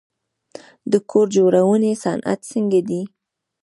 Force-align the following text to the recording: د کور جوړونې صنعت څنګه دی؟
د 0.91 0.93
کور 1.09 1.27
جوړونې 1.35 1.91
صنعت 2.03 2.39
څنګه 2.51 2.79
دی؟ 2.89 3.01